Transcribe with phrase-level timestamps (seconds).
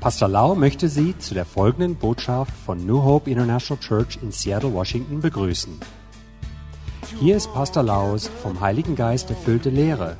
[0.00, 4.72] Pastor Lau möchte Sie zu der folgenden Botschaft von New Hope International Church in Seattle,
[4.74, 5.80] Washington begrüßen.
[7.20, 10.16] Hier ist Pastor Laus vom Heiligen Geist erfüllte Lehre,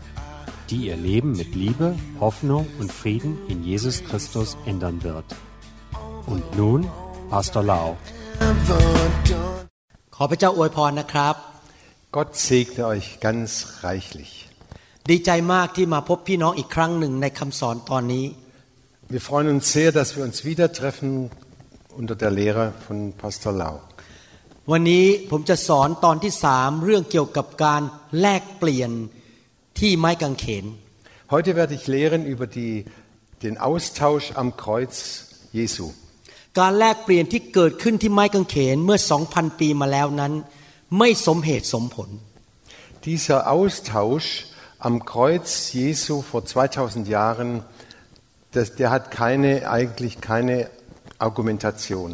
[0.70, 5.26] die Ihr Leben mit Liebe, Hoffnung und Frieden in Jesus Christus ändern wird.
[6.26, 6.80] Und nun
[7.30, 7.96] Pastor Lau.
[10.16, 11.34] ขอพระเจ้าอวยพรนะครับ
[12.16, 13.48] Gott segne euch ganz
[13.86, 14.32] reichlich.
[15.10, 18.24] ดีใจมากที่มาพบพี่น้องอีกครั้งหนึ่งในคำสอนตอนนี้
[19.14, 21.30] Wir freuen uns sehr, dass wir uns wieder treffen
[22.00, 23.74] unter der Lehre von Pastor Lau.
[24.72, 27.82] วันนี้ผมจะสอนตอนที่สามเรื่องเกี่ยวกับการ
[28.20, 28.90] แลกเปลี่ยน
[29.78, 30.64] ที่ไม้กางเขน
[31.34, 32.74] Heute werde ich lehren über die,
[33.44, 34.94] den Austausch am Kreuz
[35.58, 35.86] Jesu.
[36.60, 38.98] การแลกเปลี่ยนที่เกิดขึ้นที่ไม้กางเขนเมื่อ
[39.30, 40.32] 2,000 ปีมาแล้วนั้น
[40.98, 42.10] ไม่สมเหตุสมผล
[43.08, 44.28] Dieser Austausch
[44.88, 45.48] am Kreuz
[45.78, 47.50] Jesu vor 2000 Jahren,
[48.54, 50.56] das, der hat keine, eigentlich keine
[51.26, 52.08] Argumentation.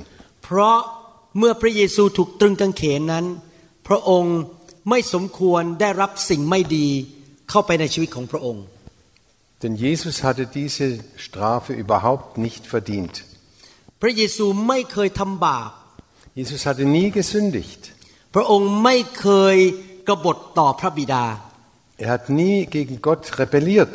[0.45, 0.79] เพราะ
[1.39, 3.27] เมื่อพระเยซูถูกตรึงกางเขนนั้น
[3.89, 4.39] พระองค์
[4.89, 6.89] ไม่สมควรได้รับสิ่งไม่ดี
[7.51, 8.65] เข้าไปในชีวิตของพระองค์
[9.63, 10.87] Denn Jesus hatte diese
[11.27, 13.15] Strafe überhaupt nicht verdient.
[14.01, 15.71] พระเยซูไม่เคยทำบาป
[16.39, 17.83] Jesus hatte nie gesündigt.
[18.35, 19.57] พระองค์ไม่เคย
[20.09, 21.25] กบฏต่อพระบิดา
[22.03, 23.95] Er hat nie gegen Gott rebelliert.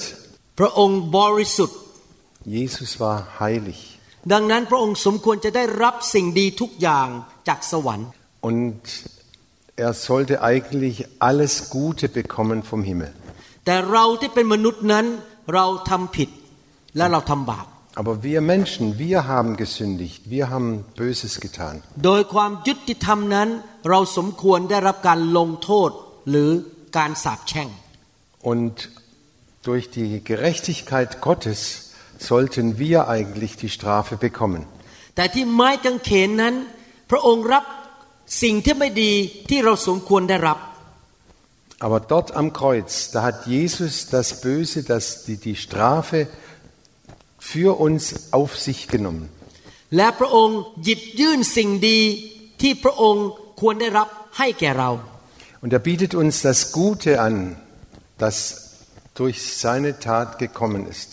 [0.60, 1.79] พระองค์บริสุทธิ์
[2.58, 3.80] Jesus war heilig.
[4.34, 7.08] ดังนั้นพระองค์สมควรจะได้รับสิ่งดีทุกอย่าง
[7.48, 8.08] จากสวรรค์
[8.50, 8.80] Und
[9.86, 10.96] er sollte eigentlich
[11.30, 13.12] alles Gute bekommen vom Himmel.
[13.66, 15.06] แต่เราที่เป็นมนุษย์นั้น
[15.54, 16.30] เราทำผิด
[16.98, 17.68] และเราทำบาป
[18.02, 20.70] Aber wir Menschen, wir haben gesündigt, wir haben
[21.02, 21.76] Böses getan.
[22.06, 23.50] โดยความยุติธรรมนั้น
[23.90, 25.90] เราสมควรได้รับการลงโทษ
[26.30, 26.50] หรือ
[26.98, 27.70] การสาปแช่ง
[28.52, 28.76] Und
[29.68, 31.60] durch die Gerechtigkeit Gottes
[32.20, 34.62] sollten wir eigentlich die Strafe bekommen.
[35.16, 36.56] แต่ที่ไม้กางเขนนั้น
[37.12, 37.64] พระองค์รับ
[38.44, 39.14] สิ่งที่ไม่ดี
[39.50, 40.58] ที่เราสมควรได้รับ
[41.86, 46.28] Aber dort am Kreuz, da hat Jesus das Böse, das, die, die Strafe
[47.38, 48.04] für uns
[48.38, 49.26] auf sich genommen.
[49.96, 52.00] และพระองค์หยิบยื่นสิ่งดี
[52.62, 53.28] ที่พระองค์
[53.62, 54.08] ควรได้รับ
[54.38, 54.92] ให้แก่เรา
[55.64, 57.36] Und er bietet uns das Gute an,
[58.24, 58.36] das
[59.20, 61.10] durch seine Tat gekommen ist.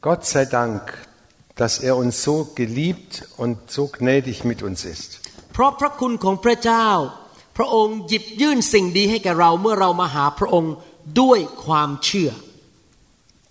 [0.00, 1.06] Gott sei Dank,
[1.54, 5.20] dass er uns so geliebt und so gnädig mit uns ist.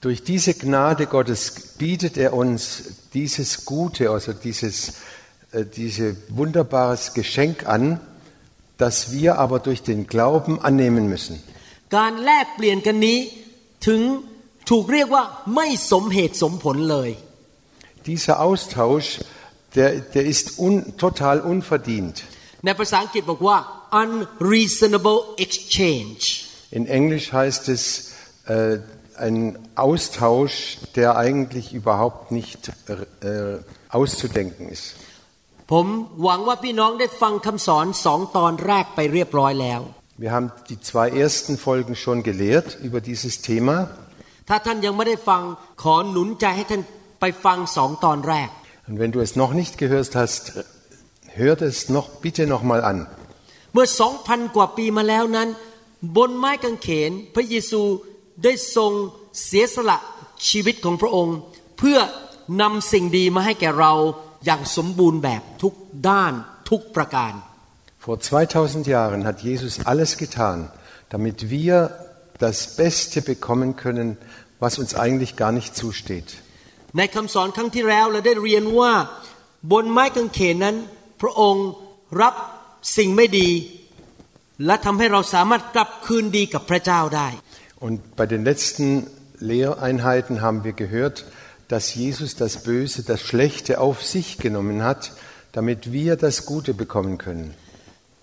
[0.02, 2.84] Durch diese Gnade Gottes bietet er uns
[3.14, 4.94] dieses Gute, also dieses,
[5.52, 5.66] äh,
[6.30, 8.00] wunderbares Geschenk an,
[8.80, 11.44] das wir aber durch den Glauben annehmen müssen.
[11.97, 13.19] การแลกเปลี่ยนกันนี้
[13.87, 14.01] ถึง
[14.71, 17.11] ถูกเรียกว่าไม่สมเหตุสมผลเลย
[18.13, 19.09] Dieser Austausch,
[19.77, 22.17] der, der ist un, total unverdient.
[22.65, 23.57] ในภาษาอังกฤษบอกว่า
[24.03, 26.23] unreasonable exchange
[26.79, 27.83] In Englisch heißt es
[28.47, 28.79] äh,
[29.27, 29.39] ein
[29.77, 33.59] Austausch, der eigentlich überhaupt nicht äh,
[33.99, 34.87] auszudenken ist.
[35.73, 35.87] ผม
[36.25, 39.81] หวังว่าพี่น้องได้ฟังคำสอนสองตอนแรกไปเรียบร้อยแล้ว
[40.23, 43.77] Wir haben die zwei ersten Folgen schon gelehrt über dieses Thema.
[44.49, 45.43] ถ้าท่านยังไม่ได้ฟัง
[45.83, 46.83] ขอหนุนใจให้ท่าน
[47.21, 48.49] ไปฟังสองตอนแรก
[48.89, 50.43] Und wenn du es noch nicht gehört hast,
[51.41, 52.99] hör es noch bitte noch mal an.
[53.73, 55.49] เมื่อสองพันกว่าปีมาแล้วนั้น
[56.17, 57.83] บนไม้กางเขน พระเยซู
[58.45, 58.93] ได้ทรง
[59.45, 59.99] เสียสละ
[60.49, 61.37] ชีวิตของพระองค์
[61.79, 61.99] เพื่อ
[62.61, 63.93] นำสิ่งดีมาให้แก่เรา
[64.45, 65.75] อย่างสมบูรณ์แบบทุก
[66.09, 66.33] ด้าน
[66.71, 67.33] ทุกประการ
[67.99, 70.71] Vor 2000 Jahren hat Jesus alles getan,
[71.09, 71.91] damit wir
[72.39, 74.19] das Beste bekommen können,
[74.61, 76.29] was uns eigentlich gar nicht zusteht.
[76.99, 78.93] ในคำสอนครั้งที่แล้วเราได้เรียนว่า
[79.73, 80.77] บนไม้กางเขนนั้น
[81.21, 81.67] พระองค์
[82.23, 82.35] รับ
[82.97, 83.51] สิ่งไม่ดี
[84.67, 87.29] และทำให้เราสามารถกลับคืนดีกับพระเจ้าได้
[87.87, 88.87] Und bei den letzten
[89.53, 91.17] Lehreinheiten haben wir gehört,
[91.73, 95.13] dass Jesus das Böse, das Schlechte auf sich genommen hat,
[95.53, 97.55] damit wir das Gute bekommen können.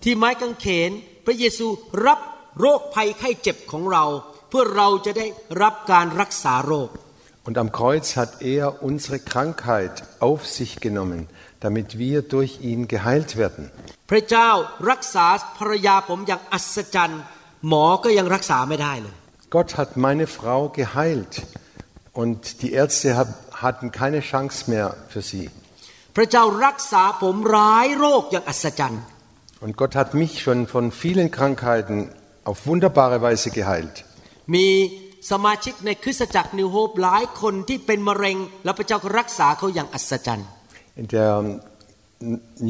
[0.02, 0.90] ที่ไม้กางเขน
[1.24, 1.66] พระเยซู
[2.06, 2.20] รับ
[2.60, 4.04] โรคภัยไข้เจ็บของเรา
[4.48, 5.26] เพื่อเราจะได้
[5.62, 6.90] รับการรักษาโรค
[7.48, 9.94] Und am Kreuz hat er unsere Krankheit
[10.28, 11.20] auf sich genommen,
[11.64, 13.62] damit wir durch ihn geheilt werden.
[14.10, 14.50] พระเจ้า
[14.90, 15.26] รักษา
[15.58, 17.22] ภรรยาผมอย่างอัศจรรย์
[17.68, 19.14] หมอก็ยังรักษาไม่ได้เลย
[19.56, 21.32] Gott hat meine Frau geheilt
[22.22, 25.46] und die Ärzte hab- hatten keine Chance mehr für sie.
[29.56, 31.96] พระเจ้ารักษาผมร้ายโรคอย่างอัศจรรย์ Und Gott hat mich schon von vielen Krankheiten
[32.44, 33.96] auf wunderbare Weise geheilt.
[34.54, 34.66] มี
[35.30, 40.48] สมาชิกในคริสตจักรนิวโฮปหลายคนที่เป็นมะเร็ง แล้วพระเจ้าก็รักษาเขาอย่างอัศจรรย์
[41.00, 41.30] In der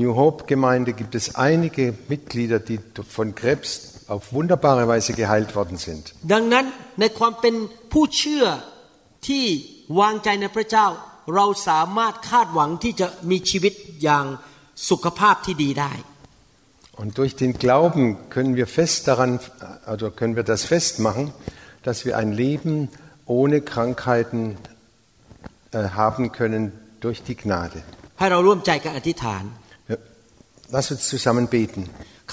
[0.00, 2.78] New Hope Gemeinde gibt es einige Mitglieder, die
[3.16, 3.68] von Krebs
[4.14, 6.02] auf wunderbare Weise geheilt worden sind.
[6.32, 6.64] ดังนั้น
[7.00, 7.54] ในความเป็น
[7.92, 8.46] ผู้เชื่อ
[9.28, 9.44] ที่
[10.00, 10.86] วางใจในพระเจ้า
[11.34, 13.72] เราสามารถคาดหวังที่จะมีชีวิต
[14.02, 14.24] อย่าง
[14.90, 15.92] สุขภาพที่ดีได้
[17.00, 18.04] Und durch den Glauben
[18.34, 19.40] können wir fest daran,
[19.86, 21.32] also können wir das festmachen,
[21.82, 22.88] dass wir ein Leben
[23.26, 24.56] ohne Krankheiten
[25.72, 27.80] äh, haben können durch die Gnade.
[28.18, 29.42] ให้เราร่วมใจกันอธิษฐาน
[29.90, 30.02] Wir-
[30.74, 31.82] Lass uns zusammen beten.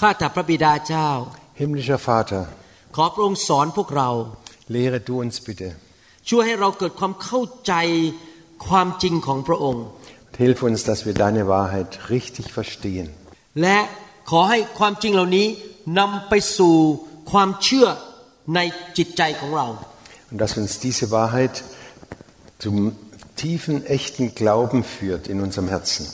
[0.00, 1.08] ข้าแต่พระบิดาเจ้า
[1.60, 2.42] Himmlischer Vater,
[2.96, 4.10] ขอพระองค์สอนพวกเรา
[4.74, 5.68] lehre du uns bitte.
[6.30, 7.74] ช่วยให้เราเกิดความเข้าใจ
[8.68, 9.84] ความจริงของพระองค์
[10.32, 13.06] Und hilf uns, dass wir deine Wahrheit richtig verstehen.
[13.62, 13.78] และ
[14.30, 15.46] ขอให้ความจริงเหล่านี้
[15.98, 16.76] นำไปสู่
[17.30, 17.88] ความเชื่อ
[18.54, 18.60] ใน
[18.98, 19.68] จิตใจของเรา
[20.30, 21.54] Und dass uns diese Wahrheit
[22.64, 22.76] zum
[23.42, 26.04] tiefen, echten Glauben führt in unserem Herzen.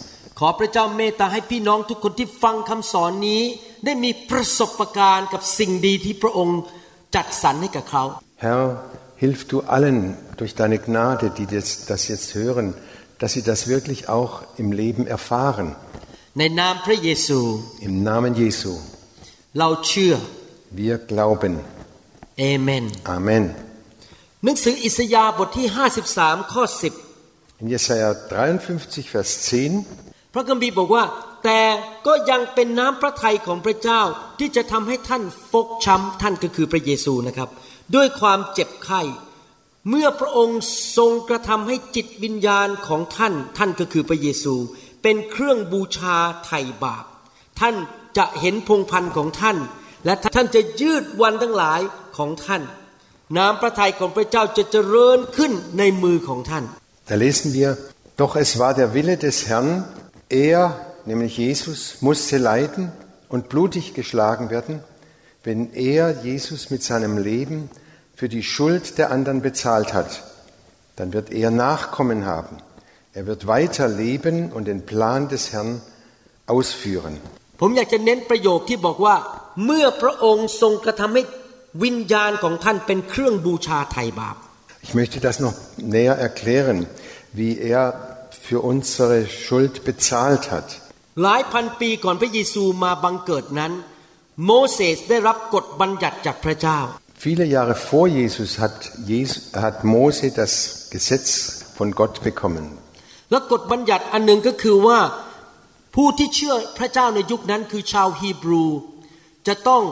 [0.40, 3.42] ขอพระเจ้าเมตตาให้พี่น้องทุกคนที่ฟังคำสอนนี้
[3.84, 6.60] ได้มีประสบการณ์กับสิ่งดีที่พระองค์
[7.14, 8.04] จัดสรรให้กับเขา
[8.46, 8.64] Herr,
[9.22, 9.98] hilf du allen
[10.40, 12.66] durch deine Gnade, die das, das jetzt hören,
[13.20, 14.32] dass sie das wirklich auch
[14.62, 15.68] im Leben erfahren.
[16.37, 17.39] ในนามพระเยซู
[17.87, 18.71] Im Namen Jesu.
[19.57, 20.13] เราเชื่อ
[20.79, 21.53] Wir glauben.
[22.39, 22.85] เอเมน
[23.15, 23.43] Amen.
[24.43, 25.67] หนังสืออิสยาห์บทที่
[26.09, 26.63] 53 ข้อ
[27.61, 28.09] In Jesaja
[28.55, 31.03] 53, Vers 10 10 พระคัมภีร์บอกว่า
[31.43, 31.61] แต่
[32.07, 34.01] ก็ยังเป็นน้ำพระทัยของพระเจ้า
[34.39, 37.49] ที่จะทำให้ท่านฟกช้ำท่านก็คือพระเยซูนะครับ
[37.95, 39.01] ด้วยความเจ็บไข้
[39.89, 40.59] เมื่อพระองค์
[40.97, 44.55] ทรงกระทำให้จิตวิญญาณของท่านท่านก็คือพระเยซู
[45.02, 47.04] เป็นเครื่องบูชาไถ่บาป
[47.60, 47.74] ท่าน
[48.18, 49.56] จะเห็นพงพันธ์ของท่าน
[50.04, 51.80] และท่านจะยืดวันทั้งหลาย
[52.16, 52.62] ของท่าน
[53.36, 56.64] น้ำพระทัยของพระเจ้าจะเจริญขึ้นในมือของท่าน
[57.08, 57.70] Da lesen wir,
[58.16, 59.84] doch es war der Wille des Herrn,
[60.28, 60.60] er,
[61.04, 62.90] nämlich Jesus, musste leiden
[63.28, 64.80] und blutig geschlagen werden,
[65.44, 67.70] wenn er, Jesus, mit seinem Leben
[68.16, 70.24] für die Schuld der anderen bezahlt hat.
[70.96, 72.56] Dann wird er Nachkommen haben.
[73.18, 75.70] Er wird weiter leben und den Plan des Herrn
[76.54, 77.14] ausführen.
[77.60, 79.16] ผมอยากจะเน้นประโยคที่บอกว่า
[79.64, 81.22] เมื่อพระองค์ทรงกระทำให้
[81.84, 84.36] วิญญาณของท่านเป็นเครื่องบูชาไถ่บาป
[84.86, 85.56] Ich möchte das noch
[85.96, 86.78] näher erklären,
[87.40, 87.84] wie er
[88.46, 90.68] für unsere Schuld bezahlt hat.
[91.22, 93.72] หลายพันปีก่อนพระเยซูมาบังเกิดนั้น
[94.46, 96.78] โมเสสได้รับกฎบัญญัติจากพระเจ้า
[97.26, 98.76] Viele Jahre vor Jesus hat,
[99.12, 100.52] Jesus hat Mose das
[100.94, 101.28] Gesetz
[101.78, 102.64] von Gott bekommen.
[103.31, 104.99] และกฎบัญญัติอันหนึ่งก็คือว่า
[105.95, 108.65] ผู้ที่เชื่อพระเจ้าในยุคนั้นคือชาวฮีบรู
[109.47, 109.83] จะต้อง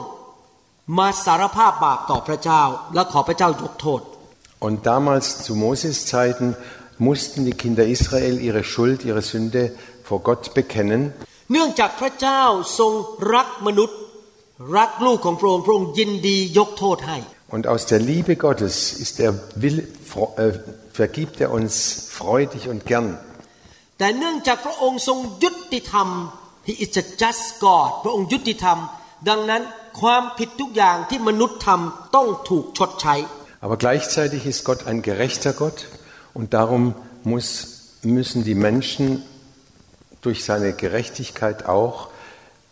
[0.98, 2.62] มาสารภาพบาปต่อพระเจ้า
[2.94, 4.00] และขอพระเจ้ายกโทษ
[4.66, 6.48] Und damals zu Moses Zeiten
[7.08, 9.62] mussten die Kinder Israel ihre Schuld, ihre Sünde
[10.08, 11.00] vor Gott bekennen.
[11.52, 12.42] เนื่องจากพระเจ้า
[12.78, 12.92] ทรง
[13.34, 13.98] รักมนุษย์
[14.76, 17.18] รักลูกของพระองค์พระองค์ยินดียกโทษให้
[17.54, 19.32] Und aus der Liebe Gottes ist er
[19.62, 19.78] will,
[20.10, 20.52] fro- äh,
[21.00, 21.72] vergibt er uns
[22.18, 23.08] freudig und gern.
[23.99, 26.09] แต่เนื่องจากพระองค์ทรงยุติธรรม
[26.67, 28.77] He is a just God พระองค์ยุติธรรม
[29.29, 29.61] ดังนั้น
[30.01, 33.15] ความผิดทุกอย่างที่มนุษย์ทำต้องถูกชดใช้
[33.65, 35.79] Aber gleichzeitig ist Gott ein gerechter Gott
[36.37, 36.83] und darum
[37.31, 37.47] muss,
[38.17, 39.05] müssen die Menschen
[40.25, 42.09] durch seine Gerechtigkeit auch,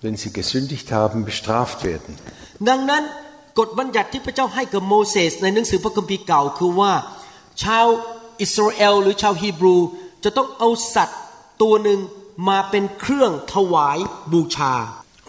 [0.03, 2.11] wenn sie gesündigt haben, bestraft werden.
[2.69, 3.03] ดังนั้น
[3.59, 6.93] กฎบัญญัติที่พระเจ้าให้กับโมเสสในหนังสือพระคัมภีร์เก่าคือว่า
[7.63, 7.85] ชาว
[8.41, 9.77] อิสราเอลหรือชาวฮีบรู
[10.23, 11.19] จะต้องเอาสัตว์
[11.61, 11.99] ตัวหนึ่ง
[12.49, 13.97] มาเป็นเครื่องถวาย
[14.31, 14.75] บูชา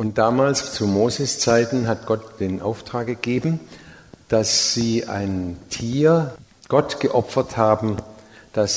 [0.02, 3.52] Und damals zu Moses Zeiten hat Gott den Auftrag gegeben,
[4.28, 6.34] dass sie ein Tier
[6.68, 7.98] Gott geopfert haben,
[8.52, 8.72] das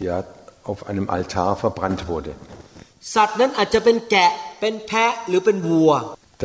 [0.00, 0.24] ja
[0.64, 2.32] auf einem Altar verbrannt wurde.
[3.14, 5.92] สัตว์นั้นอาจจะเป็นแกะเป็นแพะหรือเป็นวัว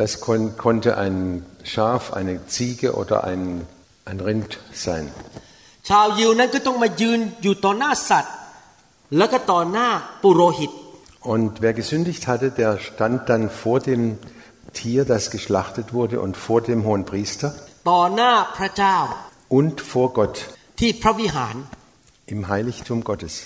[0.00, 1.16] Das kon konnte ein
[1.72, 3.42] Schaf, eine Ziege oder ein,
[4.10, 4.50] ein Rind
[4.84, 5.04] sein.
[5.88, 8.34] ชาวยิวนั้นก็ต้องมายืนอยู่ต่อหน้าสัตว์
[11.21, 14.17] Und wer gesündigt hatte, der stand dann vor dem
[14.73, 17.53] Tier, das geschlachtet wurde, und vor dem hohen Priester
[19.47, 20.45] und vor Gott
[22.25, 23.43] im Heiligtum Gottes.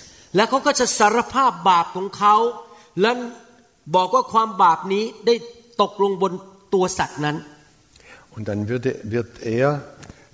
[8.36, 9.84] Und dann wird er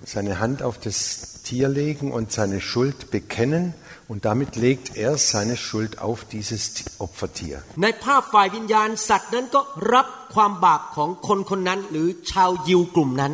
[0.04, 3.74] seine Hand auf das Tier legen und seine Schuld bekennen
[4.11, 6.63] und damit legt er seine Schuld auf dieses
[7.05, 7.57] Opfertier.
[7.83, 9.61] ในภาพฝ่ายวิญญาณสัตว์นั้นก็
[9.93, 13.33] รับความบาปของคนคนนั้น หรือชาวยิวกลุ่มนั้น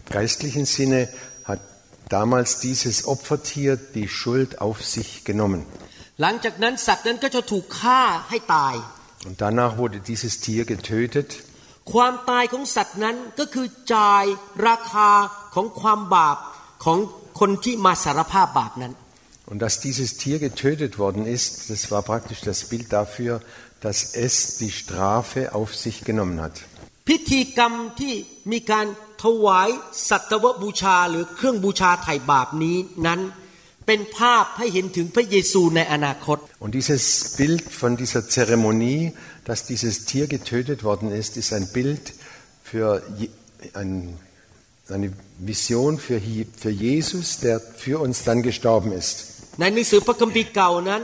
[0.00, 1.00] Im geistlichen Sinne
[1.50, 1.60] hat
[2.18, 5.60] damals dieses Opfertier die Schuld auf sich genommen.
[6.22, 8.74] หลังจากนั้นสัตว์นั้นก็จะถูกฆ่าให้ตาย
[9.26, 11.28] Und danach wurde dieses Tier getötet.
[11.92, 14.24] ความตายของสัตว์นั้นก็คือจ่าย
[14.68, 15.10] ราคา
[15.54, 16.36] ของความบาป
[16.84, 16.98] ของ
[17.40, 18.92] คนที่มาสารภาพบาปนั้น
[19.50, 23.42] Und dass dieses Tier getötet worden ist, das war praktisch das Bild dafür,
[23.80, 26.56] dass es die Strafe auf sich genommen hat.
[27.08, 28.14] พิธีกรรมที่
[28.52, 28.86] มีการ
[29.22, 29.68] ถวาย
[30.08, 32.76] สัตวบูชาหรือเครื่องบูชาไถ่บาปนี้
[33.06, 33.20] นั้น
[33.86, 37.02] เป็นภาพให้เห็นถึงพระเยซูในอนาคต Und dieses
[37.40, 39.02] Bild von dieser Zeremonie,
[39.48, 42.04] dass dieses Tier getötet worden ist, ist ein Bild
[42.70, 42.88] für
[43.18, 43.30] Je-
[43.80, 43.92] ein,
[44.96, 49.16] eine Vision für, Hi- für Jesus, der für uns dann gestorben ist.
[49.58, 51.02] ในหนังสือพระคัมภีร์เก่านั้น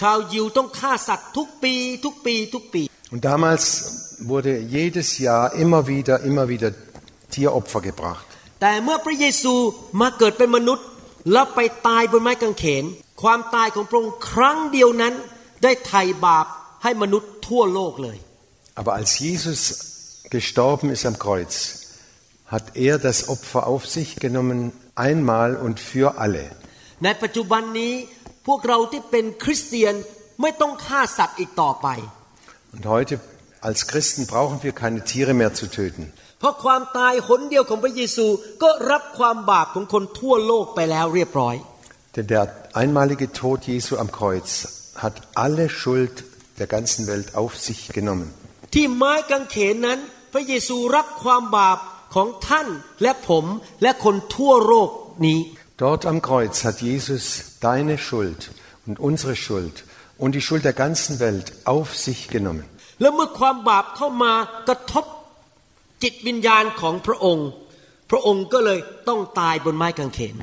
[0.00, 2.82] ชาวยิวต้องฆ่าสัตว์ทุกปีทุกปีทุกปี
[3.12, 3.64] Und damals
[4.32, 6.70] wurde jedes Jahr immer wieder, immer wieder
[7.34, 8.26] Tieropfer gebracht.
[8.60, 9.54] แต่เมื่อพระเยซู
[10.00, 10.86] มาเกิดเป็นมนุษย์
[11.32, 12.84] แล้วไปตายบนไม้กางเขน
[13.22, 15.14] ความตายของพระองค์ครั้งเดียวนั้น
[15.62, 16.46] ได้ไถ่บาป
[16.82, 18.18] ให้มนุษย์ทั่วโลกเลย
[18.80, 19.60] Aber als Jesus
[20.36, 21.54] gestorben ist am Kreuz,
[22.54, 26.44] hat er das Opfer auf sich genommen, einmal und für alle.
[27.03, 27.93] ในปัจจุบันนี้
[28.47, 29.93] พวกเราที่เป็นคริสเตียน
[30.41, 31.87] ไม่ต้องฆ่าสัตว์อีกต่อไป
[32.75, 33.13] Und heute
[33.69, 36.03] als Christen brauchen wir keine Tiere mehr zu töten.
[36.39, 38.27] เพราะความตายหนเดียวของพระเยซู
[38.63, 41.55] ก็รับความบาปของคนทั่วโลกไปแล้วเรียบร้อย
[42.15, 42.43] Denn der
[42.81, 44.49] einmalige Tod Jesu am Kreuz
[45.03, 46.15] hat alle Schuld
[46.59, 48.27] der ganzen Welt auf sich genommen.
[48.73, 49.99] ที่ไม้กางเขนนั้น
[50.33, 51.77] พระเยซูรับความบาป
[52.15, 52.67] ของท่าน
[53.01, 53.45] และผม
[53.81, 54.89] และคนทั่วโลก
[55.25, 55.39] นี้
[55.84, 57.22] Dort am Kreuz hat Jesus
[57.60, 58.40] deine Schuld
[58.86, 59.76] und unsere Schuld
[60.22, 62.66] und die Schuld der ganzen Welt auf sich genommen.
[63.00, 64.32] แล้วเมื่อความบาปเข้ามา
[64.68, 65.04] กระทบ
[66.02, 67.48] จิตวิญญาณของพระองค์
[68.10, 70.34] พระองค์ก็เลยต้องตายบนไม้กางเขน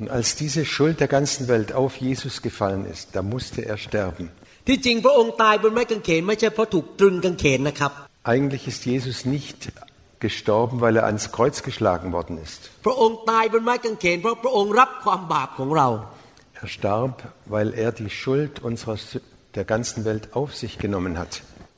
[0.00, 4.24] Und als diese Schuld der ganzen Welt auf Jesus gefallen ist, da musste er sterben.
[4.68, 7.92] ที่จริงพระองค์ตายบนไม้กางเขน ไม่ใช่เพราะถูกตรึงกางเขนนะครับ
[8.32, 9.58] Eigentlich ist Jesus nicht
[10.26, 12.60] gestorben, weil er ans Kreuz geschlagen worden ist.
[12.86, 15.88] พระองค์ตายบนไม้กางเขน เพราะพระองค์รับความบาปของเรา
[16.64, 17.14] Er starb,
[17.54, 19.24] weil er die Schuld unserer, Sü-
[19.56, 21.32] der ganzen Welt auf sich genommen hat.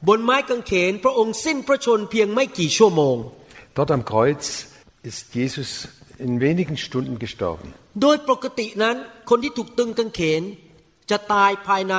[0.08, 3.16] บนไม้กางเขน พระองค์สิ้นพระชนม์เพียงไม่กี่ชั่วโมง
[3.76, 4.44] Dort am Kreuz
[5.10, 5.70] ist Jesus
[6.26, 7.68] in wenigen Stunden gestorben.
[8.02, 8.96] โดยปกตินั้น
[9.30, 10.42] คนที่ถูกตึงกางเขน
[11.10, 11.96] จะตายภายใน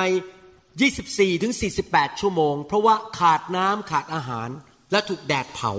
[0.70, 1.52] 24ถึง
[1.86, 4.48] 48 ชั่วโมง เพราะว่าขาดน้ำขาดอาหาร
[4.92, 5.72] และถูกแดดเผา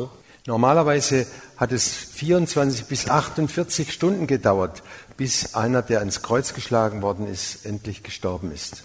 [0.46, 1.27] Normalerweise
[1.58, 4.82] hat es 24 bis 48 Stunden gedauert,
[5.17, 8.84] bis einer, der ans Kreuz geschlagen worden ist, endlich gestorben ist.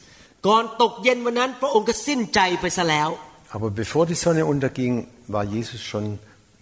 [0.49, 3.09] ก่อนตกเย็นวันนั้น พระองค์ก็สิ้นใจไปซะแล้ว
[3.55, 4.95] Aber bevor die Sonne unterging,
[5.35, 6.07] war Jesus schon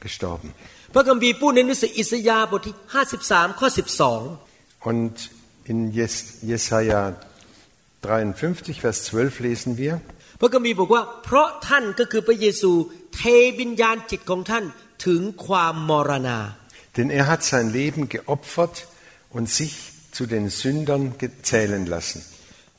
[0.05, 0.49] gestorben.
[0.95, 2.77] พระคัมภีร์พูดในหนังสืออิสยาห์บทที่
[3.17, 3.69] 53 ข้อ
[4.29, 5.15] 12 Und
[5.71, 6.15] in Jes
[6.51, 7.01] Jesaja
[8.03, 9.95] 53, Vers 12 lesen wir,
[10.41, 12.71] พระคัมภีร์บอกว่า เพราะท่านก็คือพระเยซู
[13.17, 13.23] เท
[13.61, 14.65] วิญญาณจิตของท่าน
[15.07, 16.41] ถึงความมรณา
[16.97, 18.77] denn er hat sein Leben geopfert
[19.31, 19.75] und sich
[20.17, 22.19] zu den Sündern gezählen lassen.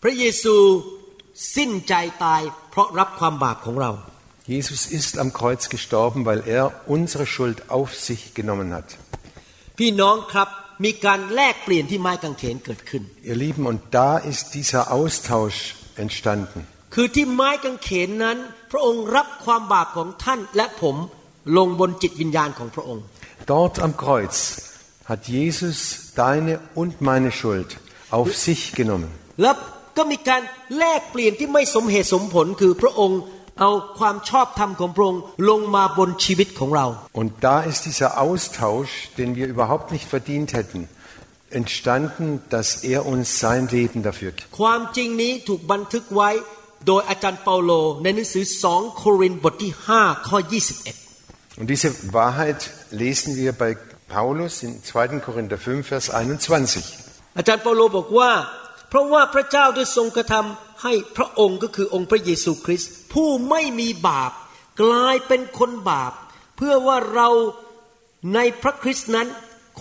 [0.03, 0.56] พระเยซู
[1.56, 2.41] สิ้นใจตาย
[2.72, 3.91] เพราะรับความบาปของเรา
[4.56, 6.63] Jesus ist am Kreuz gestorben, weil er
[6.96, 8.88] unsere Schuld auf sich genommen hat.
[9.80, 10.50] พี่น้องครับ
[10.86, 15.60] มีการแลกเปลี่ยนที่ไม้กางเขนเกิดขึ้น Ihr Lieben, und da ist dieser Austausch
[16.03, 16.60] entstanden.
[16.94, 18.38] คือที่ไม้กางเขนนั้น
[18.72, 20.96] พระองค์รับความบาปของท่านและผม
[21.58, 23.03] ลงบนจิตวิญญาณของพระองค์
[23.53, 24.36] Dort am Kreuz
[25.10, 25.77] hat Jesus
[26.24, 27.70] deine und meine Schuld
[28.18, 29.10] auf sich genommen.
[29.41, 29.56] แล้ว
[29.98, 30.41] ก็มีการ
[30.77, 33.20] แลกเปลี่ยนที่ไม่สมเหตุสมผล คือพระองค์
[33.60, 36.86] เอาความชอบธรรมของพระองค์ลงมาบนชีวิตของเรา
[37.22, 40.82] Und da ist dieser Austausch, den wir überhaupt nicht verdient hätten,
[41.62, 44.50] entstanden, dass er uns sein Leben dafür gibt.
[44.60, 46.30] ความจริงนี้ถูกบันทึกไว้
[46.88, 47.72] โดยอาจารย์เปาโล
[48.03, 51.05] ในหนังสือสองโครินธ์บทที่5ข้อ 21
[51.60, 53.77] Und diese Wahrheit lesen wir bei
[54.08, 55.20] Paulus in 2.
[55.27, 56.84] Korinther 5, Vers 21.
[57.38, 58.32] อาจารย์เปาโลบอกว่า
[58.89, 64.32] เพราะว่าพระเจ้าได้ทรงกระทำให้พระองค์ก็คือองค์พระเยซูคริสต์ผู้ไม่มีบาป
[64.82, 66.13] กลายเป็นคนบาป
[66.58, 67.30] เพื่อว่าเรา
[68.36, 69.27] ในพระคริสต์นั้น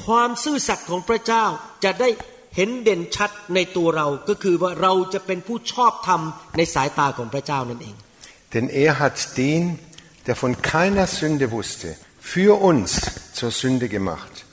[0.04, 1.44] ความซื่อสัตย์ของพระเจ้า
[1.84, 2.08] จะได้
[2.56, 6.20] เห็นเด่นชัดในตัวเรา ก็คือว่าเราจะเป็นผู้ชอบธรรม
[6.56, 7.96] ในสายตาของพระเจ้านั่นเอง
[8.52, 9.62] Denn er hat den,
[10.26, 12.90] der von keiner Sünde wusste, für uns
[13.32, 14.44] zur Sünde gemacht,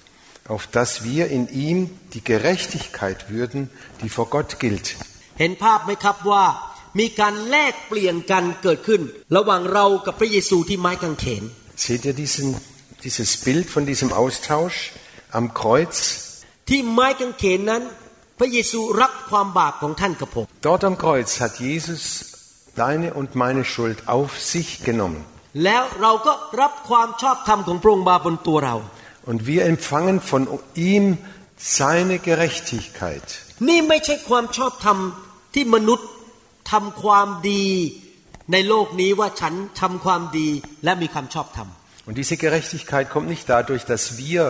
[0.47, 3.69] auf dass wir in ihm die Gerechtigkeit würden,
[4.01, 4.95] die vor Gott gilt.
[5.39, 6.45] เห็นภาพไหมครับว่า
[6.99, 9.01] มีการแลกเปลี่ยนกันเกิดขึ้น
[9.37, 11.43] ระหว่างเรากับพระเยซูที่ไม้กางเขน
[11.85, 12.47] Seht ihr diesen,
[13.05, 14.77] dieses Bild von diesem Austausch
[15.39, 15.95] am Kreuz?
[16.69, 17.83] ที่ไม้กางเขนนั้น
[18.39, 22.01] พระเยซูรับความบาปของท่านกับผม Dort am Kreuz hat Jesus
[22.83, 25.21] deine und meine Schuld auf sich genommen.
[25.63, 28.75] แล้วเราก็รับความชอบธรรมของพระองค์มาบนตัวเรา
[29.29, 30.41] Und wir empfangen von
[30.91, 31.05] ihm
[31.77, 33.27] seine Gerechtigkeit.
[33.67, 34.97] นี่ไม่ใช่ความชอบธรรม
[35.53, 36.07] ที่มนุษย์
[36.71, 37.65] ทำความดี
[38.51, 40.49] ในโลกนี้ว่าฉันทำความดี
[40.83, 41.69] และมีความชอบธรรม
[42.07, 44.41] Und diese Gerechtigkeit kommt nicht dadurch, dass wir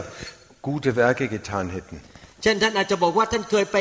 [0.70, 1.96] gute Werke getan hätten.
[2.44, 3.78] เช่นท่านอาจจะบอกว่าท่านเคยไป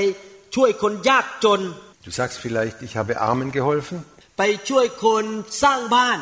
[0.57, 1.61] ช่วยคนยากจน
[2.07, 3.97] Du sagst vielleicht, ich habe Armen geholfen.
[4.39, 5.25] ไปช่วยคน
[5.63, 6.19] สร้างบ้าน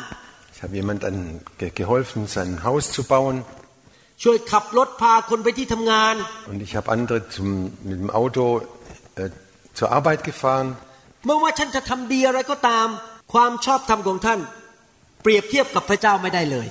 [0.59, 3.35] Ich habe jemandem ge- geholfen, sein Haus zu bauen.
[4.23, 6.15] ช่วยขับรถพาคนไปที่ทำงาน
[6.51, 7.47] Und ich habe andere zum,
[7.89, 8.43] mit dem Auto
[9.21, 9.29] äh,
[9.77, 10.67] zur Arbeit gefahren.
[11.25, 12.87] ไม่ว่าท่านจะทำดีอะไรก็ตาม
[13.33, 14.39] ความชอบธรรมของท่าน
[15.23, 16.67] เปรียบเทียบกับพระเจ้าไม่ได้เลย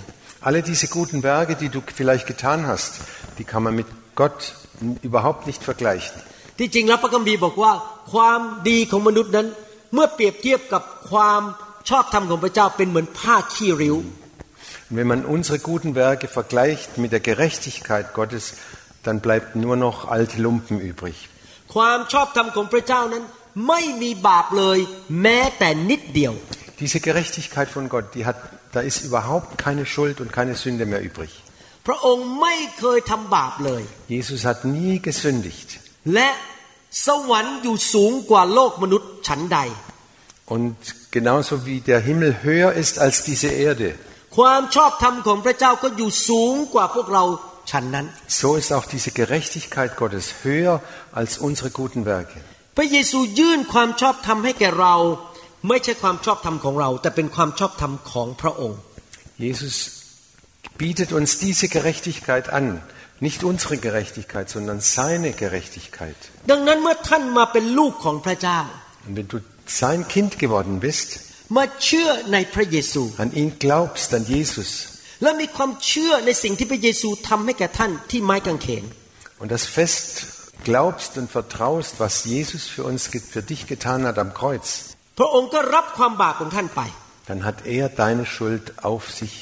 [0.48, 2.90] Alle diese guten Werke, die du vielleicht getan hast,
[3.38, 3.88] die kann man mit
[4.20, 4.38] Gott
[4.86, 6.16] n- überhaupt nicht vergleichen.
[6.58, 7.72] ที่จริงแล้วพระคัมภีร์บอกว่า
[8.12, 9.46] ความดีของมนุษย์นั้น
[9.94, 11.42] เมื่อเปรียบเทียบกับความ
[11.90, 13.96] ชอบธรรมของพระเจ้าเป็นเหมือนผ้าขี้ริ้ว
[14.90, 18.44] Und wenn man unsere guten Werke vergleicht mit der Gerechtigkeit Gottes,
[19.02, 21.16] dann bleibt nur noch alte Lumpen übrig.
[21.74, 23.24] ความชอบธรรมของพระเจ้านั้น
[23.68, 24.78] ไม่มีบาปเลย
[25.22, 26.34] แม้แต่นิดเดียว
[26.82, 28.38] Diese Gerechtigkeit von Gott, die hat,
[28.76, 31.32] da ist überhaupt keine Schuld und keine Sünde mehr übrig.
[31.86, 33.82] พระองค์ไม่เคยทำบาปเลย
[34.14, 35.68] Jesus hat nie gesündigt.
[36.14, 36.28] และ
[37.06, 39.58] สวรรค์อยู่สูงกว่าโลกมนุษย์ฉันใด
[40.54, 40.76] Und
[41.16, 43.88] genauso wie der Himmel höher ist als diese Erde,
[44.36, 47.24] ความชอบธรรมของพระเจ้าก็อยู่สูงกว่าพวกเรา
[47.70, 48.06] ฉันนั้น
[48.40, 50.74] so ist auch diese Gerechtigkeit Gottes höher
[51.20, 52.38] als unsere guten Werke.
[52.76, 54.94] พระเยซูยื่นความชอบธรรมให้แก่เรา
[55.68, 58.78] ไม่ใช่ความชอบธรรมของเรา แต่เป็นความชอบธรรมของพระองค์
[59.46, 59.74] Jesus
[60.82, 62.66] bietet uns diese Gerechtigkeit an.
[63.20, 66.18] Nicht unsere Gerechtigkeit, sondern seine Gerechtigkeit.
[66.50, 68.60] ดังนั้นเมื่อท่านมาเป็นลูกของพระเจ้า
[69.06, 69.38] Und wenn du
[69.80, 71.08] sein Kind geworden bist,
[71.56, 74.70] มาเชื่อในพระเยซู an ihn glaubst, an Jesus,
[75.22, 78.84] และมีความเชื่อในสิ่งที่พระเยซูทำให้แก่ท่านที่ไม้กางเขน
[79.42, 80.08] und das fest
[80.68, 84.66] glaubst und vertraust, was Jesus für uns, ge- für dich getan hat am Kreuz,
[85.18, 86.82] พระองค์ก็รับความบาปของท่านไป
[87.28, 89.34] dann hat er deine Schuld auf sich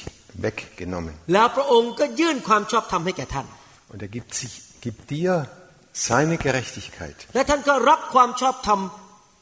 [0.45, 1.13] weggenommen.
[1.33, 3.47] แล้วพระองค์ก็ยื่นความชอบธรรมให้แก่ท่าน
[3.91, 4.53] Und er gibt, sich,
[4.85, 5.31] gibt dir
[6.09, 7.17] seine Gerechtigkeit.
[7.35, 8.79] และท่านก็รับความชอบธรรม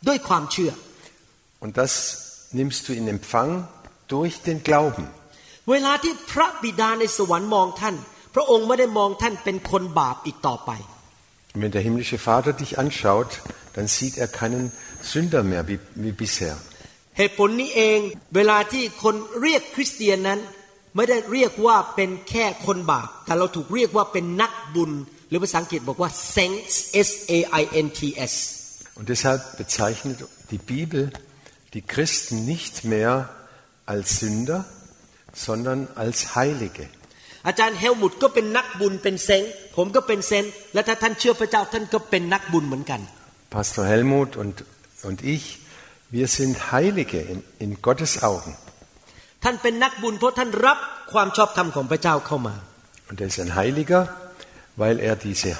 [0.08, 0.72] ด้วยความเชื่อ
[1.64, 1.92] Und das
[2.58, 3.50] nimmst du in Empfang
[4.14, 5.04] durch den Glauben.
[5.70, 7.96] เวลาที่พระบิดาในสวรรค์มองท่าน
[8.34, 10.72] พระองค์ไม่ได้มองท่านเป็นคนบาปอีกต่อไป
[11.52, 13.30] Und wenn der himmlische Vater dich anschaut,
[13.74, 14.64] dann sieht er keinen
[15.10, 16.56] Sünder mehr wie, wie bisher.
[17.18, 17.98] เหตุผลนี้เอง
[18.36, 20.40] เวลาที่คนเรียกคริสเตียนนั้น
[20.96, 24.92] ไม่ได้เรียกว่าเป็นแค่คนบาป แต่เราถูกเรียกว่าเป็นนักบุญ
[25.28, 26.76] หรือภาษาอังกฤษบอกว่า saints
[27.08, 28.00] S A I N T
[28.32, 28.34] S
[28.95, 30.17] Und deshalb bezeichnet
[30.51, 31.11] die Bibel
[31.73, 33.29] die Christen nicht mehr
[33.85, 34.65] als Sünder,
[35.33, 36.87] sondern als Heilige.
[37.47, 43.01] อาจารย์เฮลมุตก็เป็นนักบุญเป็นเซนต์ผมก็เป็นเซนต์และถ้าท่านเชื่อพระเจ้าท่านก็เป็นนักบุญเหมือนกัน
[43.55, 44.55] Pastor Helmut und,
[45.07, 45.43] und ich,
[46.15, 48.51] wir sind Heilige in, in Gottes Augen.
[49.43, 50.77] ท่านเป็นนักบุญเพราะท่านรับ
[51.13, 52.55] ความชอบธรรมของพระเจ้าเข้ามา
[53.09, 54.01] Und er ist ein Heiliger,
[54.81, 55.51] weil er diese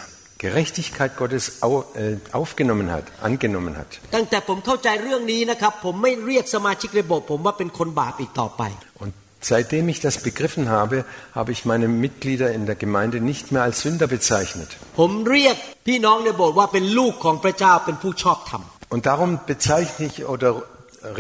[0.46, 3.90] Gerechtigkeit Gottes au, äh, aufgenommen hat, angenommen hat.
[4.16, 8.64] ตั้งแต่ผมเข้าใจเรื่องนี้นะครับ ผมไม่เรียกสมาชิกในโบสถ์ผมว่าเป็นคนบาปอีกต่อไป
[9.04, 9.12] Und
[9.52, 10.98] seitdem ich das begriffen habe,
[11.38, 14.70] habe ich meine Mitglieder in der Gemeinde nicht mehr als Sünder bezeichnet.
[15.00, 15.56] ผมเรียก
[15.88, 18.62] พี่น้องในโบสถ์ว่าเป็นลูกของพระเจ้าเป็นผู้ชอบธรรม
[18.94, 20.50] Und darum bezeichne ich oder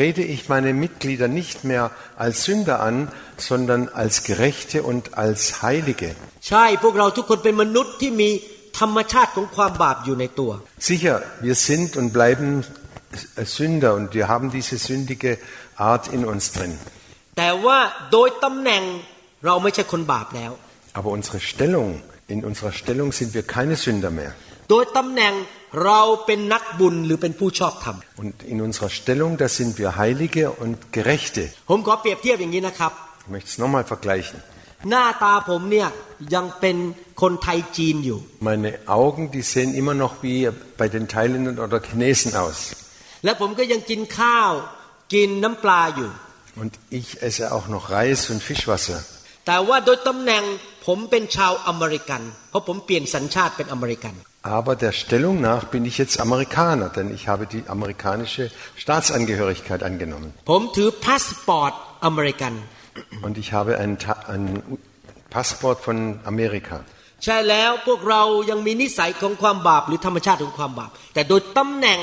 [0.04, 1.92] rede ich meine Mitglieder nicht mehr
[2.24, 2.96] als Sünder an,
[3.38, 6.10] sondern als Gerechte und als Heilige.
[6.50, 8.30] ใช่พวกเราทุกคนเป็นมนุษย์ที่มี
[8.80, 10.52] ธรรมชาติของความบาปอยู่ในตัว
[10.90, 12.48] Sicher, wir sind und bleiben
[13.58, 15.32] Sünder und wir haben diese sündige
[15.92, 16.74] Art in uns drin.
[17.38, 17.80] แต่ว่า
[18.12, 18.84] โดยตำแหน่ง
[19.46, 20.52] เราไม่ใช่คนบาปแล้ว
[21.00, 21.90] Aber unsere Stellung,
[22.34, 24.32] in unserer Stellung sind wir keine Sünder mehr.
[24.70, 25.34] โดยตำแหน่ง
[25.86, 31.44] เราเป็นนักบุญหรือเป็นผู้ชอบธรรม Und in unserer Stellung, da sind wir Heilige und Gerechte.
[31.70, 32.92] ผมขอเปรียบเทียบอย่างนี้นะครับ
[33.24, 34.38] Ich möchte es nochmal vergleichen.
[34.90, 35.90] หน้าตาผมเนี่ย
[36.36, 36.78] ยังเป็น
[37.22, 40.40] คนไทยจีนอยู่ Meine Augen, die sehen immer noch wie
[40.80, 42.60] bei den Thailändern oder Chinesen aus.
[43.26, 44.52] และผมก็ยังกินข้าว
[45.14, 46.10] กินน้ำปลาอยู่
[46.62, 49.00] Und ich esse auch noch Reis und Fischwasser.
[49.48, 50.44] แต่ว่าโดยตำแหน่ง
[50.86, 59.84] ผมเป็นชาวอเมริกัน เพราะผมเปลี่ยนสัญชาติเป็นอเมริกัน Aber der Stellung nach bin ich jetzt Amerikaner, denn ich habe die amerikanische Staatsangehörigkeit
[59.84, 60.34] angenommen.
[63.22, 63.62] ผมถือพา
[65.48, 65.88] สปอร์ต
[66.30, 67.26] อเมริกัน Und ich habe ein, Ta- ein Passport von Amerika.
[67.26, 72.00] ใช่แล้วพวกเรายังมีนิสัยของความบาปหรือธรรมชาติของความบาป แต่โดยตำแหน่ง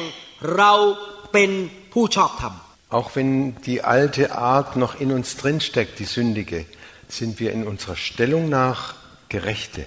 [0.56, 0.72] เรา
[1.32, 1.50] เป็น
[1.92, 2.54] ผู้ชอบธรรม
[2.98, 3.30] Auch wenn
[3.68, 4.24] die alte
[4.54, 6.58] Art noch in uns drinsteckt, die sündige,
[7.18, 8.80] sind wir in unserer Stellung nach
[9.34, 9.82] Gerechte.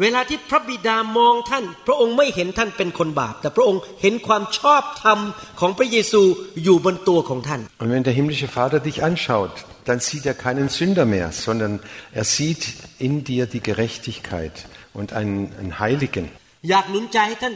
[0.00, 5.18] เวลาที่พระบิดามองท่าน พระองค์ไม่เห็นท่านเป็นคนบาป แต่พระองค์เห็นความชอบธรรม
[5.60, 6.22] ของพระเยซู
[6.64, 9.54] อยู่บนตัวของท่าน Und wenn der himmlische Vater dich anschaut,
[9.88, 11.72] dann sieht er keinen Sünder mehr, sondern
[12.20, 12.62] er sieht
[13.06, 14.54] in dir die Gerechtigkeit
[14.98, 16.24] und einen, einen Heiligen.
[16.70, 17.54] อยากหนุนใจให้ท่าน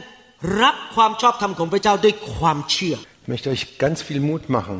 [0.61, 4.77] รับความชอบธรรมของพระเจ้าด้วยความเชื่อ Ich möchte euch ganz viel Mut machen,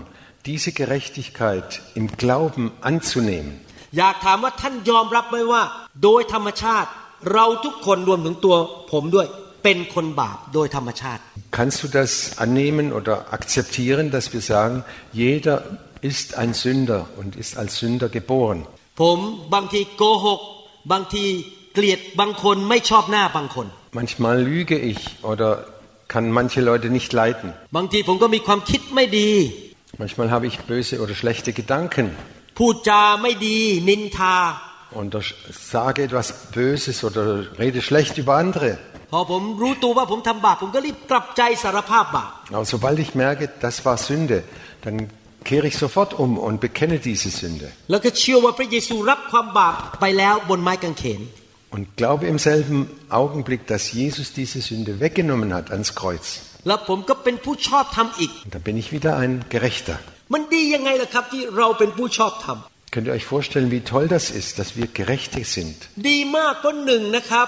[0.50, 3.52] diese Gerechtigkeit im Glauben anzunehmen.
[3.98, 5.62] อยากถามว่าท่านยอมรับไหมว่า
[6.04, 6.90] โดยธรรมชาติ
[7.34, 8.56] เราทุกคนรวมถึงตัว
[8.92, 9.28] ผมด้วย
[9.64, 11.22] เป็นคนบาปโดยธรรมชาติ
[11.58, 12.12] Kannst du das
[12.46, 14.76] annehmen oder akzeptieren, dass wir sagen,
[15.26, 15.56] jeder
[16.10, 18.60] ist ein Sünder und ist als Sünder geboren?
[19.02, 19.20] ผม
[19.54, 20.42] บางทีโกหก
[20.92, 21.26] บางที
[21.74, 23.68] เกลียดบางคนไม่ชอบหน้าบางคน
[24.00, 25.02] Manchmal lüge ich
[25.32, 25.50] oder
[26.14, 27.48] kann manche Leute nicht leiden.
[27.78, 29.30] บางทีผมก็มีความคิดไม่ดี
[30.02, 32.08] Manchmal habe ich böse oder schlechte Gedanken
[32.58, 33.58] พูดจาไม่ดี
[33.90, 34.36] นินทา
[34.92, 35.16] und
[35.76, 37.24] sage etwas Böses oder
[37.60, 38.72] rede schlecht über andere.
[39.12, 44.38] พอผมรู้ตัวว่าผมทำบาปผมก็รีบกลับใจสารภาพบาป Aber sobald ich merke, das war Sünde,
[44.84, 44.96] dann
[45.50, 51.22] kehre ich sofort um und bekenne diese Sünde แล้วก็เชื่อว่าพระเยซูรับความบาปไปแล้วบนไม้กางเขน
[51.76, 52.78] und glaube im selben
[53.22, 56.26] Augenblick, dass Jesus diese Sünde weggenommen hat ans Kreuz.
[56.68, 59.98] แล้วผมก็เป็นผู้ชอบธรรมอีก Und dann bin ich wieder ein Gerechter.
[60.34, 62.58] มันดียังไงล่ะครับที่เราเป็นผู้ชอบธรรม
[62.94, 65.78] Könnt ihr euch vorstellen, wie toll das ist, dass wir Gerechte sind?
[66.10, 67.48] ดีมากเพราะหนึ่งนะครับ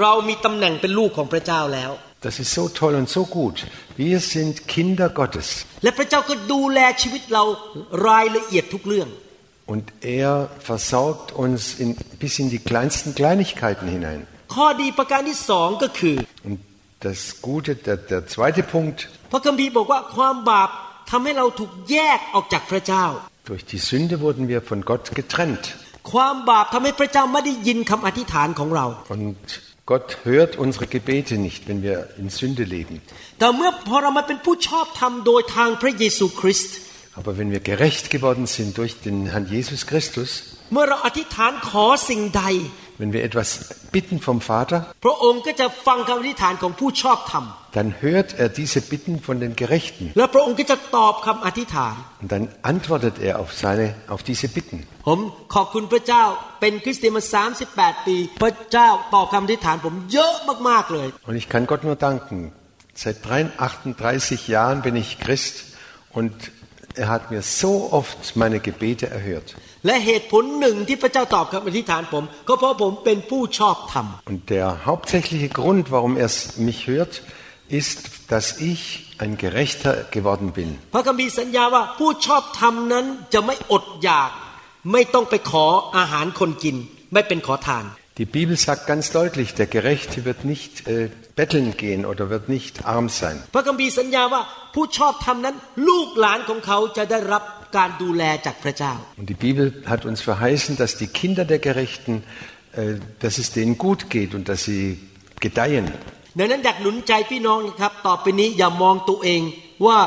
[0.00, 1.92] เรามีตำแหน่งเป็นลูกของพระเจ้าแล้ว
[2.26, 3.56] Das ist so toll und so gut.
[4.02, 5.48] Wir sind Kinder Gottes
[5.82, 7.44] และพระเจ้าก็ดูแลชีวิตเรา
[8.08, 9.08] รายละเอียดทุกเรื่อง
[9.72, 9.84] und
[10.20, 14.20] er versorgt uns in, bis in die kleinsten Kleinigkeiten hinein.
[14.54, 16.16] ข้อดีประการที่สองก็คือ
[16.48, 16.58] Und
[17.06, 18.98] das Gute, der, der zweite Punkt,
[19.32, 20.70] พระคัมภีร์บอกว่าความบาป
[21.10, 23.04] ทำให้เราถูกแยกออกจากพระเจ้า
[23.50, 25.64] durch die Sünde wurden wir von Gott getrennt.
[26.12, 29.36] ความบาปทำให้พระเจ้าไม่ได้ยินคำอธิษฐานของเรา Und
[29.92, 32.94] Gott hört unsere Gebete nicht, wenn wir in Sünde leben.
[33.38, 36.76] แต่เมื่อพอเรามาเป็นผู้ชอบธรรมโดยทางพระเยซูคริสต์
[37.20, 40.30] Aber wenn wir gerecht geworden sind durch den Herrn Jesus Christus,
[40.72, 42.44] เมื่อเราอธิษฐานขอสิ่งใด
[43.00, 43.48] wenn wir etwas
[43.94, 47.44] bitten vom Vater, พระองค์ก็จะฟังคำอธิษฐานของผู้ชอบธรรม
[47.77, 50.11] dann hört er diese Bitten von den Gerechten.
[52.21, 54.87] Und dann antwortet er auf, seine, auf diese Bitten.
[55.03, 55.31] Und
[61.35, 62.51] ich kann Gott nur danken.
[62.95, 65.65] Seit 38 Jahren bin ich Christ
[66.13, 66.33] und
[66.95, 69.55] er hat mir so oft meine Gebete erhört.
[74.25, 77.21] Und der hauptsächliche Grund, warum er mich hört,
[77.69, 80.77] ist, dass ich ein Gerechter geworden bin.
[88.17, 92.85] Die Bibel sagt ganz deutlich, der Gerechte wird nicht äh, betteln gehen oder wird nicht
[92.85, 93.43] arm sein.
[99.17, 102.23] Und die Bibel hat uns verheißen, dass die Kinder der Gerechten,
[102.73, 104.99] äh, dass es denen gut geht und dass sie
[105.39, 105.91] gedeihen.
[106.38, 109.42] ดังนั้นอยากหนุนใจพี่น้องนะครับ ต่อไปนี้อย่ามองตัวเอง
[109.86, 109.98] ว่า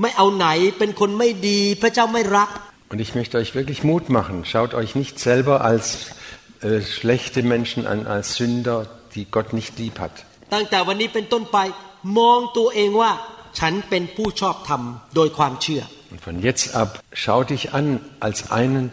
[0.00, 0.46] ไม่เอาไหน
[0.78, 2.50] เป็นคนไม่ดี พระเจ้าไม่รัก
[2.92, 4.36] Und ich möchte euch wirklich Mut machen.
[4.52, 5.86] Schaut euch nicht selber als
[6.60, 8.78] äh, schlechte Menschen an, als Sünder,
[9.14, 10.14] die Gott nicht lieb hat.
[10.54, 11.58] ตั้งแต่วันนี้เป็นต้นไป
[12.18, 13.10] มองตัวเองว่า
[13.58, 14.82] ฉันเป็นผู้ชอบธรรม
[15.14, 16.90] โดยความเชื่อ Und von jetzt ab
[17.22, 17.86] schau dich an
[18.26, 18.84] als einen,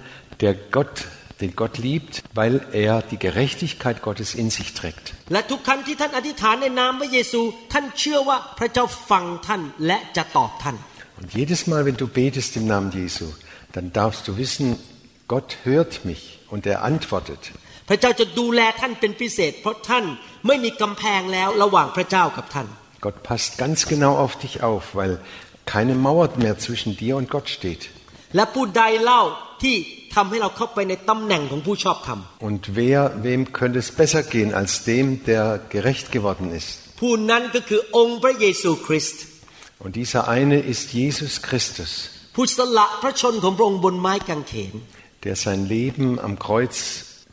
[0.42, 0.96] der Gott,
[1.42, 5.06] den Gott liebt, weil er die Gerechtigkeit Gottes in sich trägt.
[5.34, 7.42] และทุกครั้งที่ท่านอธิษฐานในนามพระเยซู
[7.74, 10.76] ท่านเชื่อว่าพระเจ้าฟังท่านและจะตอบท่าน
[11.20, 13.26] Und jedes Mal, wenn du betest im Namen Jesu,
[13.76, 14.66] dann darfst du wissen,
[15.34, 16.22] Gott hört mich
[16.54, 17.42] und er antwortet.
[17.90, 20.06] พระเจ้าจะดูแลท่านเป็นพิเศษ เพราะท่าน
[20.48, 22.68] ไม่มีกำแพงแล้วระหว่างพระเจ้ากับท่าน
[23.06, 25.14] Gott passt ganz genau auf dich auf, weil
[25.74, 27.84] keine Mauer mehr zwischen dir und Gott steht.
[28.36, 29.22] และผู้ใดเล่า
[29.64, 29.76] ที่
[30.16, 35.44] ทำให้เราเข้าไปในตำแหน่งของผู้ชอบธรรม Und wer, wem könnte es besser gehen als dem, der
[35.76, 36.70] gerecht geworden ist?
[37.02, 39.22] ผู้นั้นก็คือองค์พระเยซูคริสต์
[39.84, 41.92] Und dieser eine ist Jesus Christus,
[42.36, 44.74] ผู้สละพระชนของพระองค์บนไม้กางเขน
[45.26, 46.76] der sein Leben am Kreuz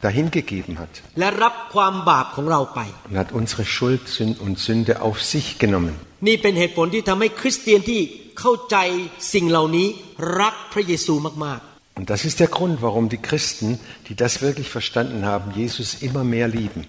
[0.04, 5.94] dahingegeben hat และรับความบาปของเราไป und hat unsere Schuld Sün- und Sünde auf sich genommen.
[11.95, 16.23] Und das ist der Grund, warum die Christen, die das wirklich verstanden haben, Jesus immer
[16.23, 16.87] mehr lieben.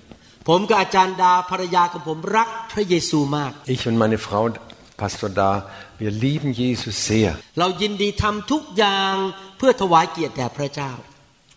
[3.67, 4.51] Ich und meine Frau,
[4.97, 7.39] Pastor Da, wir lieben Jesus sehr.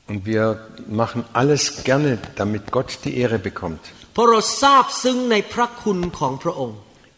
[0.08, 3.80] Und wir machen alles gerne, damit Gott die Ehre bekommt.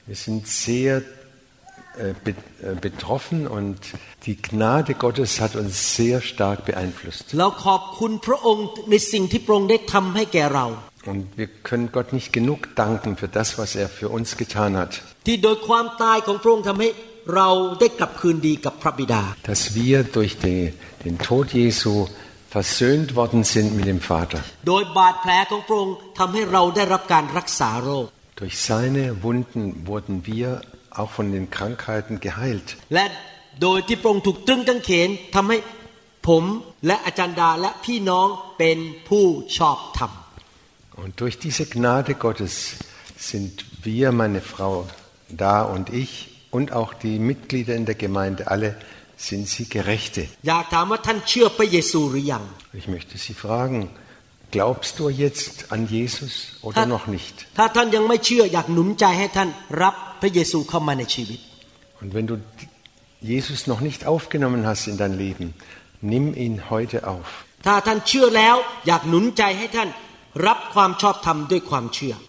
[0.05, 1.01] Wir sind sehr
[1.97, 2.09] äh,
[2.61, 3.79] äh, betroffen und
[4.25, 7.33] die Gnade Gottes hat uns sehr stark beeinflusst.
[11.05, 15.01] Und wir können Gott nicht genug danken für das, was er für uns getan hat.
[19.43, 22.07] Dass wir durch den, den Tod Jesu
[22.49, 24.43] versöhnt worden sind mit dem Vater.
[28.35, 30.61] Durch seine Wunden wurden wir
[31.00, 32.68] auch von den Krankheiten geheilt.
[32.94, 33.04] และ
[33.62, 35.58] โดยที่พระองค์ถูกตรึงกางเขนทำให้
[36.28, 36.44] ผม
[36.86, 39.24] และอาจารย์ดาและพี่น้องเป็นผู้
[39.58, 40.12] ชอบธรรม
[41.02, 42.54] Und durch diese Gnade Gottes
[43.30, 44.74] sind wir, meine Frau
[45.44, 46.12] da und ich
[46.56, 48.76] und auch die Mitglieder in der Gemeinde, alle
[49.28, 50.22] sind sie Gerechte.
[50.48, 52.42] อยากถามว่าท่านเชื่อพระเยซูหรือยัง
[52.80, 53.78] Ich möchte Sie fragen,
[54.51, 57.47] Glaubst du jetzt an Jesus oder noch nicht?
[62.01, 62.39] Und wenn du
[63.19, 65.53] Jesus noch nicht aufgenommen hast in dein Leben,
[66.01, 67.45] nimm ihn heute auf.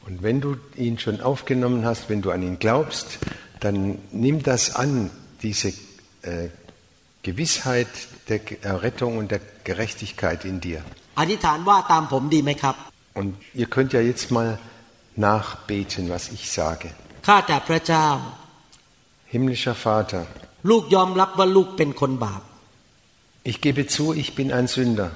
[0.07, 3.19] Und wenn du ihn schon aufgenommen hast, wenn du an ihn glaubst,
[3.61, 5.11] dann nimm das an,
[5.43, 5.69] diese
[6.23, 6.49] äh,
[7.23, 7.89] Gewissheit
[8.29, 10.83] der Errettung äh, und der Gerechtigkeit in dir.
[13.15, 14.59] Und ihr könnt ja jetzt mal
[15.17, 16.91] nachbeten, was ich sage.
[19.27, 20.27] Himmlischer Vater,
[23.45, 25.11] ich gebe zu, ich bin ein Sünder.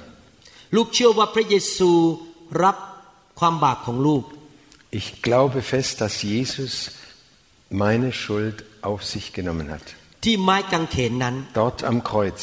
[4.91, 6.91] Ich glaube fest, dass Jesus
[7.69, 9.95] meine Schuld auf sich genommen hat.
[10.24, 12.42] ที่ไม้กางเขนนั้น Dort am Kreuz.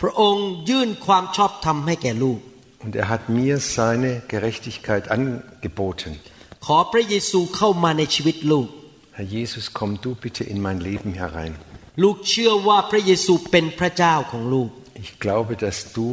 [0.00, 2.38] พระองค์ยื่นความชอบธรรมให้แก่ลูก
[2.84, 6.10] Und er hat mir seine Gerechtigkeit angeboten.
[6.66, 8.68] ขอพระเยซูเข้ามาในชีวิตลูก
[9.16, 11.52] Herr Jesus, komm du bitte in mein Leben herein.
[12.02, 14.70] ลูกเชื่อว่าพระเยซูเป็นพระเจ้าของลูก
[15.04, 16.08] Ich glaube, dass du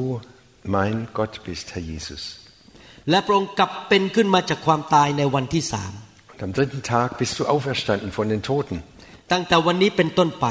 [0.76, 2.22] mein Gott bist, Herr Jesus.
[3.10, 5.91] และพระองค์กลับเป็นขึ้นมาจากความตายในวันที่สาม
[6.32, 8.76] Und am dritten Tag bist du auferstanden von den Toten.
[9.32, 10.48] ตั้งแต่วันนี้เป็นต้นไป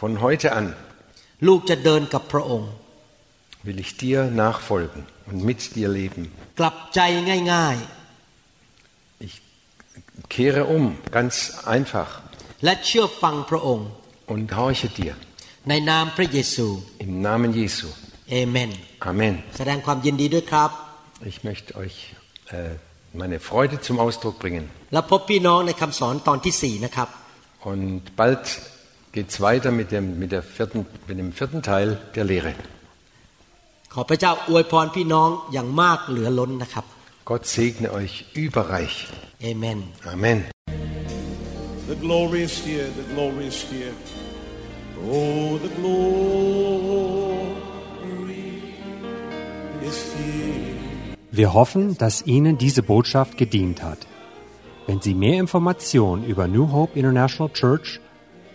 [0.00, 0.66] Von heute an
[1.46, 2.70] ลูกจะเดินกับพระองค์
[3.66, 6.22] will ich dir nachfolgen und mit dir leben.
[6.60, 7.00] กลับใจ
[7.52, 7.76] ง่าย
[9.26, 9.34] Ich
[10.34, 10.84] kehre um,
[11.16, 11.34] ganz
[11.74, 13.86] einfach, ๆ และเชื่อฟังพระองค์
[14.32, 15.12] und horche dir.
[15.68, 16.66] ในนามพระเยซู
[17.04, 17.88] Im Namen Jesu.
[18.30, 18.70] เอเมน
[19.10, 19.34] Amen.
[19.56, 20.70] แสดงความยินดีด้วยครับ
[21.32, 21.96] Ich möchte euch
[22.56, 22.72] äh,
[23.22, 24.64] meine Freude zum Ausdruck bringen.
[24.92, 27.08] และพบพี่น้องในคำสอนตอนที่สี่นะครับ
[27.70, 28.44] Und bald
[29.14, 32.54] geht es weiter mit dem, mit, der vierten, mit dem vierten Teil der Lehre.
[33.94, 36.84] ขอพระเจ้าอวยพรพี่น้องอย่างมากเหลือล้นนะครับ
[37.28, 38.96] Gott segne euch überreich.
[39.42, 39.78] เอเมน
[40.14, 40.38] Amen.
[41.90, 43.94] The glory is here, the glory is here.
[45.08, 47.20] Oh, the glory
[49.90, 50.70] is here.
[51.40, 54.00] Wir hoffen, dass Ihnen diese Botschaft gedient hat.
[54.86, 57.88] Wenn Sie mehr Informationen über New Hope International Church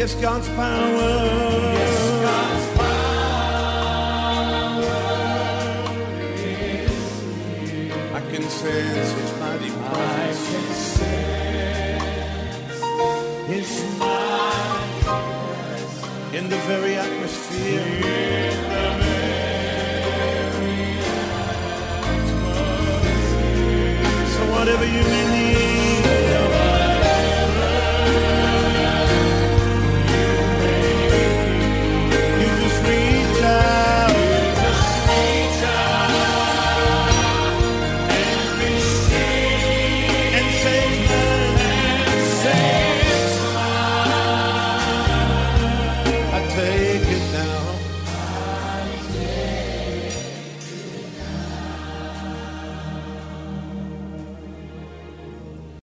[0.00, 0.96] Yes, God's power.
[1.76, 3.20] Yes, God's power
[6.36, 6.88] is
[7.60, 7.92] here.
[8.14, 11.02] I can sense His mighty presence.
[11.02, 11.28] I can
[11.92, 12.08] sense
[13.52, 17.84] His mighty presence in the very atmosphere.
[24.32, 25.89] So whatever you may need.